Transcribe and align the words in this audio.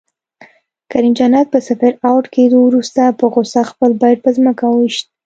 کریم 0.91 1.13
جنت 1.19 1.47
په 1.53 1.59
صفر 1.67 1.91
اؤټ 2.07 2.25
کیدو 2.35 2.57
وروسته 2.63 3.01
په 3.19 3.25
غصه 3.33 3.61
خپل 3.71 3.91
بیټ 4.01 4.17
په 4.25 4.29
ځمکه 4.37 4.63
وویشت 4.69 5.05